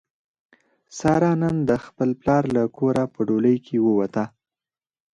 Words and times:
ساره 0.99 1.31
نن 1.41 1.55
د 1.69 1.71
خپل 1.85 2.09
پلار 2.21 2.43
له 2.55 2.63
کوره 2.77 3.03
په 3.13 3.19
ډولۍ 3.27 3.57
کې 3.65 3.77
ووته. 3.85 4.25